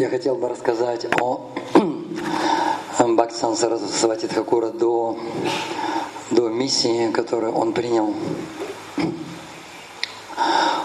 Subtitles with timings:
[0.00, 1.50] Я хотел бы рассказать о
[2.98, 5.18] Бхактисан Сарасвати Тхакура до,
[6.30, 8.14] до миссии, которую он принял.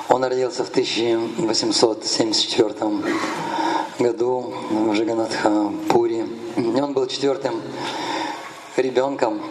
[0.09, 2.73] Он родился в 1874
[3.99, 6.27] году в Жиганатха-Пури.
[6.57, 7.61] И он был четвертым
[8.75, 9.41] ребенком.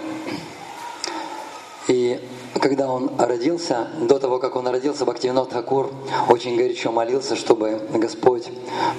[1.88, 2.20] И
[2.60, 5.90] когда он родился, до того, как он родился, Бхактивинод Хакур
[6.28, 8.48] очень горячо молился, чтобы Господь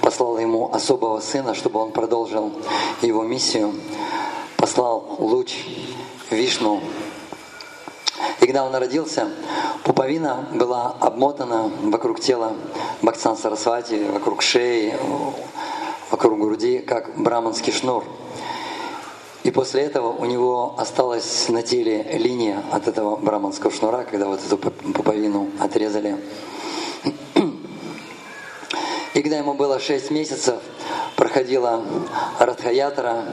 [0.02, 2.52] послал ему особого сына, чтобы он продолжил
[3.02, 3.74] его миссию,
[4.58, 5.66] послал луч
[6.30, 6.82] Вишну.
[8.42, 9.30] И когда он родился,
[9.84, 12.54] пуповина была обмотана вокруг тела
[13.02, 14.94] Бхактсан Сарасвати, вокруг шеи,
[16.12, 18.04] вокруг груди, как браманский шнур–
[19.46, 24.40] и после этого у него осталась на теле линия от этого браманского шнура, когда вот
[24.44, 26.18] эту пуповину отрезали.
[29.14, 30.56] И когда ему было 6 месяцев,
[31.16, 31.84] проходила
[32.40, 33.24] Радхаятра,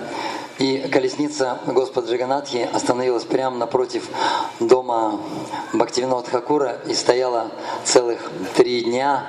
[0.59, 4.07] и колесница Господа Джаганатхи остановилась прямо напротив
[4.61, 5.19] дома
[5.73, 7.53] Бхактивинод Хакура и стояла
[7.85, 9.27] целых три дня.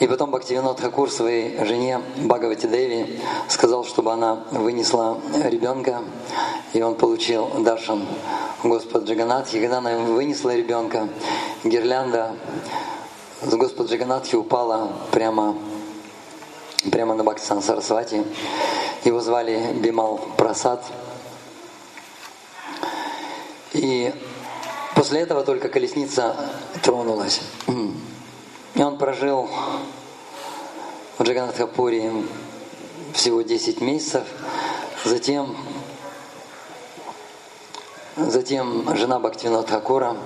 [0.00, 6.02] И потом Бхактивинод Хакур своей жене Бхагавати Деви сказал, чтобы она вынесла ребенка,
[6.72, 8.06] и он получил даршан
[8.64, 9.60] Господа Джаганатхи.
[9.60, 11.08] Когда она вынесла ребенка,
[11.62, 12.34] гирлянда
[13.42, 15.56] с Господа Джаганатхи упала прямо,
[16.90, 18.24] прямо на Бхактисан Сарасвати.
[19.04, 20.84] Его звали Бимал Прасад.
[23.72, 24.12] И
[24.94, 26.36] после этого только колесница
[26.82, 27.40] тронулась.
[29.02, 29.48] Прожил
[31.18, 32.12] в Джаганатхапуре
[33.12, 34.22] всего 10 месяцев.
[35.04, 35.56] Затем,
[38.16, 40.16] затем жена Бхактивинод Хакура,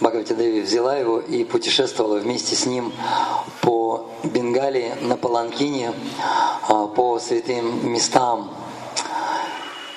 [0.00, 2.92] Бхагавати взяла его и путешествовала вместе с ним
[3.60, 5.92] по Бенгалии на Паланкине,
[6.68, 8.50] а, по святым местам.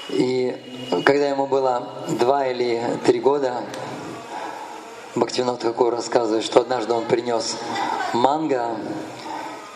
[0.09, 0.55] И
[1.03, 3.63] когда ему было два или три года,
[5.15, 7.57] Бхактивинод Хакур рассказывает, что однажды он принес
[8.13, 8.77] манго,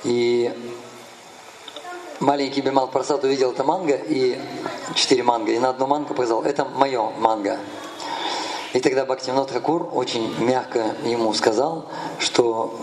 [0.04, 0.52] и
[2.20, 4.40] маленький Бимал Прасад увидел это манго, и
[4.96, 7.58] четыре манго, и на одну манго показал, это мое манго.
[8.74, 11.86] И тогда Бхактивинод Хакур очень мягко ему сказал,
[12.18, 12.76] что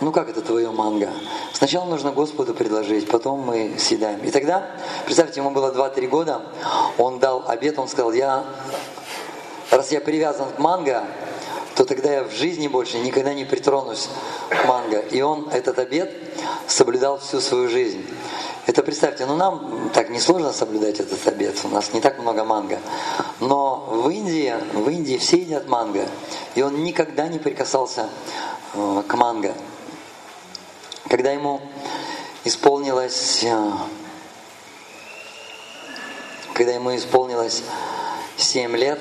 [0.00, 1.10] ну как это твое манго?
[1.52, 4.20] Сначала нужно Господу предложить, потом мы съедаем.
[4.20, 4.70] И тогда,
[5.04, 6.42] представьте, ему было 2-3 года,
[6.98, 8.44] он дал обед, он сказал, я,
[9.70, 11.04] раз я привязан к манго,
[11.78, 14.08] то тогда я в жизни больше никогда не притронусь
[14.48, 14.98] к манго.
[14.98, 16.12] И он этот обед
[16.66, 18.04] соблюдал всю свою жизнь.
[18.66, 22.80] Это представьте, ну нам так несложно соблюдать этот обед, у нас не так много манго.
[23.38, 26.08] Но в Индии, в Индии все едят манго,
[26.56, 28.08] и он никогда не прикасался
[28.74, 29.54] э, к манго.
[31.08, 31.60] Когда ему
[32.42, 33.70] исполнилось, э,
[36.54, 37.62] когда ему исполнилось
[38.36, 38.98] 7 лет,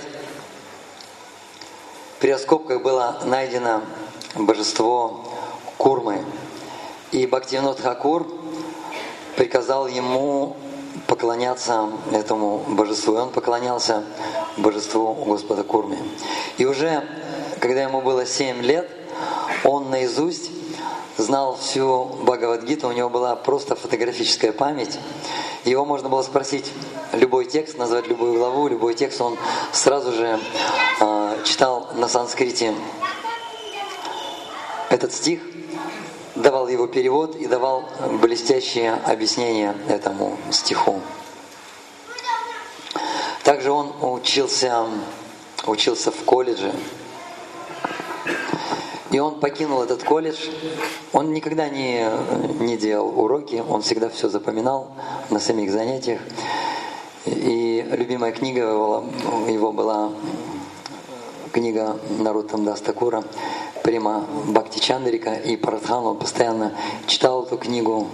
[2.19, 3.81] при раскопках было найдено
[4.35, 5.23] божество
[5.77, 6.23] Курмы.
[7.11, 8.27] И Бхактивинод Хакур
[9.35, 10.57] приказал ему
[11.05, 13.15] поклоняться этому божеству.
[13.15, 14.03] И он поклонялся
[14.57, 15.97] божеству Господа Курмы.
[16.57, 17.03] И уже,
[17.59, 18.89] когда ему было 7 лет,
[19.63, 20.51] он наизусть
[21.17, 24.99] знал всю Бхагавадгиту, у него была просто фотографическая память.
[25.65, 26.71] Его можно было спросить
[27.13, 29.37] любой текст, назвать любую главу, любой текст, он
[29.73, 30.39] сразу же
[31.01, 32.73] э, читал на санскрите
[34.89, 35.41] этот стих,
[36.35, 37.83] давал его перевод и давал
[38.21, 41.01] блестящее объяснение этому стиху.
[43.43, 44.85] Также он учился,
[45.65, 46.73] учился в колледже.
[49.17, 50.37] И он покинул этот колледж.
[51.11, 52.07] Он никогда не,
[52.59, 54.91] не делал уроки, он всегда все запоминал
[55.31, 56.21] на самих занятиях.
[57.25, 59.05] И любимая книга его,
[59.47, 60.11] его была
[61.51, 63.23] книга Нарутам Дастакура
[63.81, 66.05] Прима Бхакти Чандрика и Парадхан.
[66.05, 68.09] Он постоянно читал эту книгу,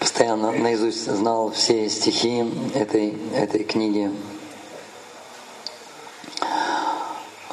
[0.00, 4.10] постоянно наизусть знал все стихи этой, этой книги.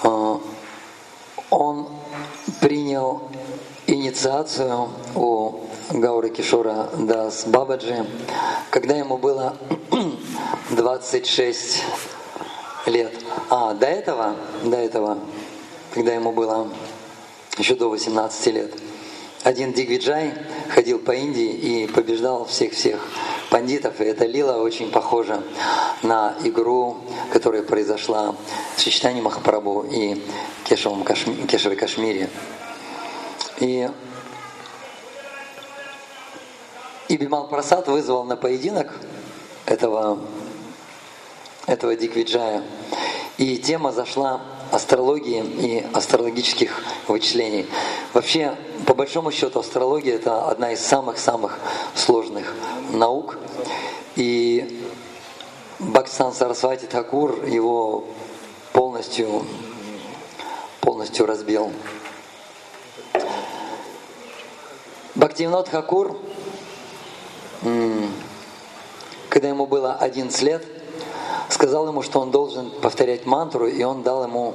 [0.04, 0.40] А,
[1.50, 1.90] он
[2.66, 3.22] принял
[4.16, 5.60] инициацию у
[5.92, 8.06] Гаура Кишора Дас Бабаджи,
[8.70, 9.58] когда ему было
[10.72, 11.84] 26
[12.86, 13.14] лет.
[13.50, 15.18] А до этого, до этого,
[15.94, 16.70] когда ему было
[17.58, 18.74] еще до 18 лет,
[19.44, 20.34] один Дигвиджай
[20.70, 23.06] ходил по Индии и побеждал всех-всех
[23.50, 24.00] пандитов.
[24.00, 25.44] И эта лила очень похожа
[26.04, 27.00] на игру,
[27.34, 28.34] которая произошла
[28.78, 30.22] с Чичтани Махапрабху и
[30.64, 32.30] Кешевом Кашми, Кешеве Кашмире.
[33.60, 33.90] И
[37.08, 38.92] и И Бимал Прасад вызвал на поединок
[39.66, 40.20] этого,
[41.66, 42.64] этого Диквиджая.
[43.38, 44.42] И тема зашла
[44.72, 47.68] астрологии и астрологических вычислений.
[48.14, 51.60] Вообще, по большому счету, астрология– это одна из самых-самых
[51.94, 52.54] сложных
[52.90, 53.38] наук.
[54.16, 54.84] И
[55.80, 58.06] Бхактисан Сарасвати Такур его
[58.74, 59.46] полностью,
[60.82, 61.72] полностью разбил.
[65.36, 66.16] Бхактивнот Хакур,
[69.28, 70.66] когда ему было 11 лет,
[71.50, 74.54] сказал ему, что он должен повторять мантру, и он дал ему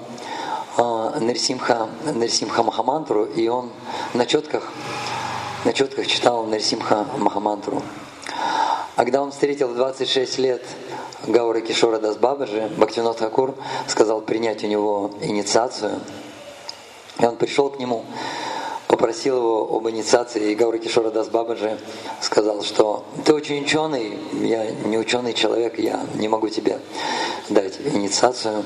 [0.79, 3.69] э, Нарисимха, Нарисимха Махамантру, и он
[4.15, 4.73] на четках,
[5.67, 7.83] на четках читал Нарисимха Махамантру.
[8.97, 10.65] А когда он встретил в 26 лет
[11.27, 13.55] Гаура Кишора Дасбабаджи, Бхактивинод Хакур
[13.87, 16.01] сказал принять у него инициацию.
[17.19, 18.07] И он пришел к нему,
[18.91, 21.79] попросил его об инициации, и Гаура Кишора Дасбабаджи
[22.21, 26.81] сказал, что ты очень ученый, я не ученый человек, я не могу тебе
[27.49, 28.65] дать инициацию.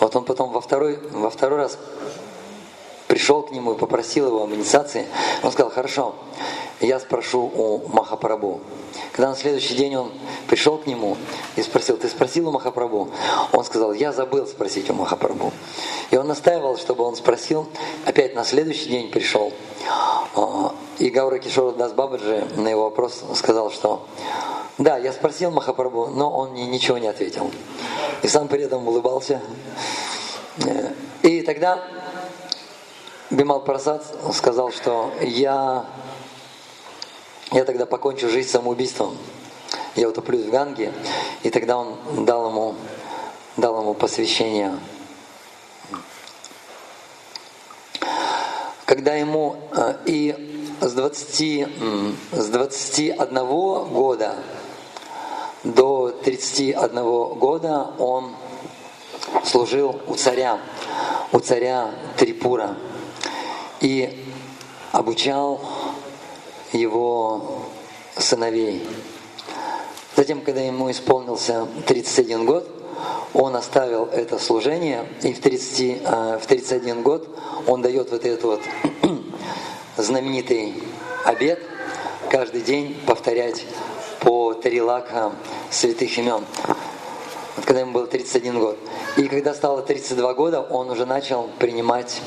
[0.00, 1.78] Вот он потом во второй, во второй раз
[3.06, 5.06] пришел к нему и попросил его об инициации.
[5.42, 6.14] Он сказал, хорошо,
[6.80, 8.60] я спрошу у Махапрабху.
[9.12, 10.12] Когда на следующий день он
[10.46, 11.16] пришел к нему
[11.56, 13.08] и спросил, ты спросил у Махапрабху?
[13.52, 15.52] Он сказал, я забыл спросить у Махапрабху.
[16.10, 17.66] И он настаивал, чтобы он спросил.
[18.04, 19.52] Опять на следующий день пришел.
[20.34, 24.06] А, и Гаура Кишора Дас Бабаджи на его вопрос сказал, что
[24.78, 27.50] да, я спросил Махапрабху, но он мне ничего не ответил.
[28.22, 29.40] И сам при этом улыбался.
[31.22, 31.82] И тогда
[33.30, 35.84] Бимал Прасад сказал, что я
[37.50, 39.16] я тогда покончу жизнь самоубийством.
[39.96, 40.92] Я утоплюсь в Ганге.
[41.42, 42.74] И тогда он дал ему,
[43.56, 44.78] дал ему посвящение.
[48.84, 51.68] Когда ему э, и с 20,
[52.32, 53.28] с 21
[53.92, 54.36] года
[55.64, 56.94] до 31
[57.38, 58.36] года он
[59.44, 60.60] служил у царя,
[61.32, 62.76] у царя Трипура
[63.86, 64.26] и
[64.90, 65.60] обучал
[66.72, 67.62] его
[68.16, 68.84] сыновей.
[70.16, 72.68] Затем, когда ему исполнился 31 год,
[73.34, 77.28] он оставил это служение, и в, 30, э, в 31 год
[77.66, 78.60] он дает вот этот вот
[79.98, 80.82] знаменитый
[81.24, 81.60] обед
[82.30, 83.66] каждый день повторять
[84.20, 85.32] по три лака
[85.70, 86.44] святых имен.
[87.56, 88.78] Вот когда ему было 31 год.
[89.16, 92.20] И когда стало 32 года, он уже начал принимать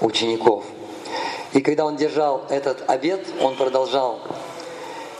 [0.00, 0.64] учеников–
[1.52, 4.20] и когда он держал этот обед, он продолжал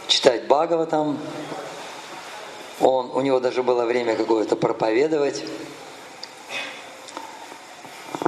[0.07, 1.17] читать Бхагаватам,
[2.79, 5.43] он, у него даже было время какое-то проповедовать.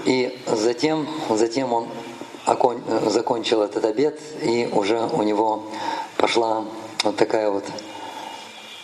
[0.05, 1.87] И затем, затем он
[2.45, 5.63] окон, закончил этот обед, и уже у него
[6.17, 6.65] пошла
[7.03, 7.65] вот такая вот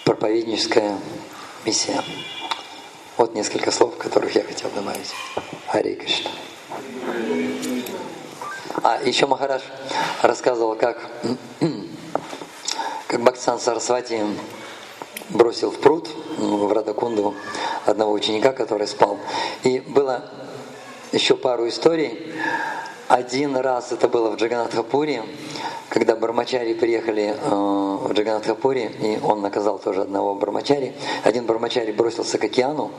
[0.06, 0.98] проповедническая
[1.66, 2.02] миссия.
[3.18, 5.14] Вот несколько слов, которых я хотел добавить.
[5.68, 6.32] Хари Кришна.
[8.84, 9.64] А еще Махараш
[10.22, 10.98] рассказывал, как,
[13.08, 14.24] как Бхактисан Сарасвати
[15.30, 16.08] бросил в пруд
[16.38, 17.36] в Радакунду
[17.86, 19.18] одного ученика, который спал.
[19.64, 20.24] И было
[21.12, 22.34] еще пару историй.
[23.08, 25.24] Один раз это было в Джаганатхапуре,
[25.90, 30.94] когда бармачари приехали э, в Джаганатхапуре, и он наказал тоже одного бармачари.
[31.24, 32.92] Один бармачари бросился к океану,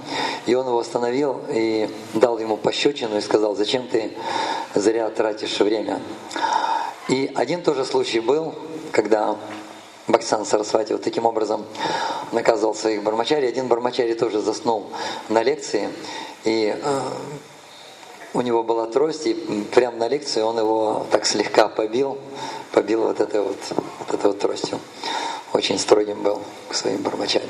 [0.47, 4.13] и он его остановил и дал ему пощечину и сказал, зачем ты
[4.75, 6.01] зря тратишь время.
[7.09, 8.55] И один тоже случай был,
[8.93, 9.37] когда
[10.09, 11.65] Баксан Сарасвати вот таким образом
[12.33, 13.47] наказывал своих бармачари.
[13.47, 14.89] Один бармачари тоже заснул
[15.29, 15.89] на лекции,
[16.45, 17.01] и э,
[18.35, 19.35] у него была трость, и
[19.75, 22.19] прямо на лекции он его так слегка побил,
[22.73, 23.59] побил вот этой вот,
[23.99, 24.79] вот этой вот тростью.
[25.53, 27.49] Очень строгим был к своим бармачарям.